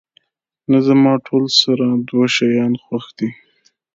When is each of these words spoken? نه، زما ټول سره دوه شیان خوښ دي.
نه، 0.71 0.79
زما 0.87 1.13
ټول 1.27 1.43
سره 1.61 1.85
دوه 2.07 2.25
شیان 2.35 2.73
خوښ 2.83 3.05
دي. 3.17 3.29